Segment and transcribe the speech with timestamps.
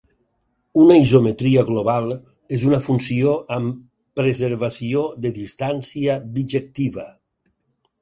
[0.83, 2.15] Una isometria global
[2.57, 3.79] és una funció amb
[4.23, 7.11] preservació de distància bijectiva.